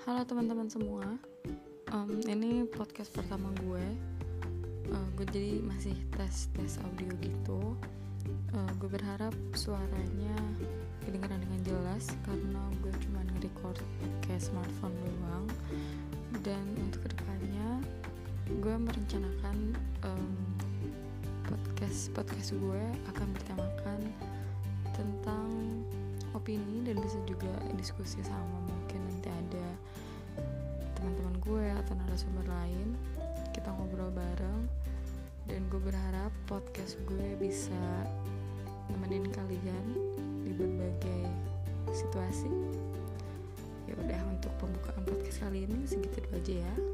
[0.00, 1.04] teman-teman semua.
[1.92, 3.84] Um, Ini podcast pertama gue.
[4.88, 7.76] Uh, Gue jadi masih tes-tes audio gitu.
[8.56, 10.32] Uh, Gue berharap suaranya
[11.04, 15.46] kedengaran dengan jelas Karena gue cuma nge-record pakai smartphone doang.
[16.40, 17.84] Dan untuk ke depannya
[18.56, 19.76] Gue merencanakan
[20.08, 20.32] um,
[21.44, 24.00] podcast podcast gue akan bertemakan
[26.40, 28.64] opini dan bisa juga diskusi sama.
[28.64, 29.66] Mungkin nanti ada
[30.96, 32.96] teman-teman gue atau narasumber lain
[33.52, 34.64] kita ngobrol bareng.
[35.44, 37.84] Dan gue berharap podcast gue bisa
[38.88, 39.84] nemenin kalian
[40.40, 41.28] di berbagai
[41.92, 42.48] situasi.
[43.84, 46.89] Ya udah untuk pembukaan podcast kali ini segitu aja ya